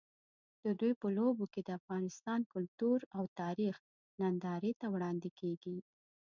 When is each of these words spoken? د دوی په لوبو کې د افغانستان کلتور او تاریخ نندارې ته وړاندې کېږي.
د 0.63 0.65
دوی 0.79 0.93
په 1.01 1.07
لوبو 1.17 1.45
کې 1.53 1.61
د 1.63 1.69
افغانستان 1.79 2.39
کلتور 2.53 2.99
او 3.17 3.23
تاریخ 3.41 3.75
نندارې 4.21 4.71
ته 4.79 4.85
وړاندې 4.93 5.29
کېږي. 5.39 5.77